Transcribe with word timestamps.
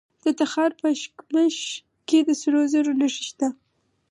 د 0.23 0.25
تخار 0.39 0.71
په 0.79 0.85
اشکمش 0.93 1.57
کې 2.07 2.19
د 2.27 2.29
سرو 2.41 2.61
زرو 2.71 2.91
نښې 2.99 3.23
شته. 3.29 3.47